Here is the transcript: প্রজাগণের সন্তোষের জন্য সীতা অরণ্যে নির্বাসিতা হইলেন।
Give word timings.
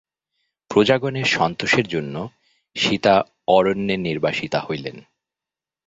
প্রজাগণের 0.71 1.25
সন্তোষের 1.25 1.87
জন্য 1.87 2.15
সীতা 2.75 3.15
অরণ্যে 3.47 3.95
নির্বাসিতা 3.97 4.59
হইলেন। 4.59 4.97